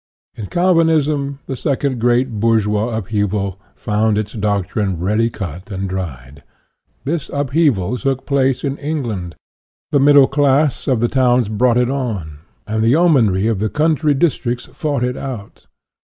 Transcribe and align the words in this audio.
In 0.33 0.47
Calvinism, 0.47 1.41
the 1.45 1.55
second 1.55 1.99
great 1.99 2.39
bourgeois 2.39 2.87
up 2.87 3.09
heaval 3.09 3.59
found 3.75 4.17
its 4.17 4.33
doctrine 4.33 4.97
ready 4.99 5.29
cut 5.29 5.69
and 5.69 5.87
dried. 5.87 6.41
This 7.03 7.29
upheaval 7.31 7.99
took 7.99 8.25
place 8.25 8.63
in 8.63 8.77
England. 8.77 9.35
The 9.91 9.99
mid 9.99 10.13
dle 10.15 10.25
class 10.25 10.87
of 10.87 11.01
the 11.01 11.07
towns 11.07 11.49
brought 11.49 11.77
it 11.77 11.91
on, 11.91 12.39
and 12.65 12.81
the 12.81 12.89
yeomanry 12.89 13.45
of 13.45 13.59
the 13.59 13.69
country 13.69 14.15
districts 14.15 14.65
fought 14.73 15.03
it 15.03 15.17
out. 15.17 15.67